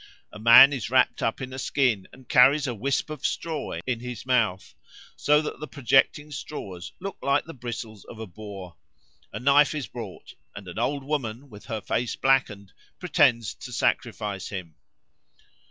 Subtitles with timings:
[0.33, 3.99] A man is wrapt up in a skin, and carries a wisp of straw in
[3.99, 4.73] his mouth,
[5.15, 8.77] so that the projecting straws look like the bristles of a boar.
[9.31, 14.47] A knife is brought, and an old woman, with her face blackened, pretends to sacrifice
[14.49, 14.73] him.